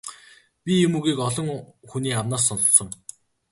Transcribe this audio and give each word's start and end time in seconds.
Би 0.63 0.73
ийм 0.83 0.93
үгийг 0.97 1.19
олон 1.27 1.47
хүний 1.89 2.15
амнаас 2.21 2.43
сонссон. 2.47 2.89